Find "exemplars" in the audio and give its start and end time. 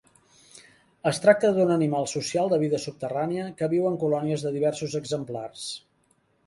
5.03-5.71